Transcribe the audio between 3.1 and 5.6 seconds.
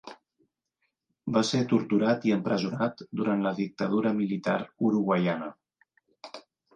durant la dictadura militar uruguaiana.